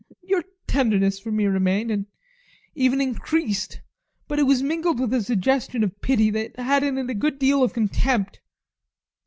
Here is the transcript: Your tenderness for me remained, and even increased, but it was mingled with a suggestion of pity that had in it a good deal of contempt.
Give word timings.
Your 0.23 0.43
tenderness 0.65 1.19
for 1.19 1.31
me 1.31 1.45
remained, 1.45 1.91
and 1.91 2.07
even 2.73 2.99
increased, 2.99 3.81
but 4.27 4.39
it 4.39 4.47
was 4.47 4.63
mingled 4.63 4.99
with 4.99 5.13
a 5.13 5.21
suggestion 5.21 5.83
of 5.83 6.01
pity 6.01 6.31
that 6.31 6.57
had 6.59 6.81
in 6.81 6.97
it 6.97 7.07
a 7.11 7.13
good 7.13 7.37
deal 7.37 7.61
of 7.61 7.71
contempt. 7.71 8.39